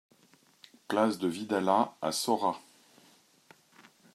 Place 0.87 1.19
de 1.19 1.27
Vidalat 1.27 1.95
à 2.01 2.11
Saurat 2.11 2.59